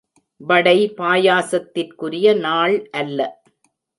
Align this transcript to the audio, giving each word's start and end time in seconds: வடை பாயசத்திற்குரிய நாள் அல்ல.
வடை 0.41 0.77
பாயசத்திற்குரிய 0.97 2.33
நாள் 2.37 2.75
அல்ல. 2.91 3.19